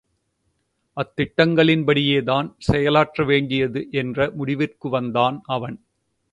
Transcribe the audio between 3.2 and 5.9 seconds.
வேண்டியது என்ற முடிவிற்கு வந்தான் அவன்.